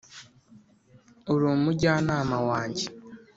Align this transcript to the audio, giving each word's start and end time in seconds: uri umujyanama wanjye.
uri 1.33 1.45
umujyanama 1.55 2.37
wanjye. 2.49 2.85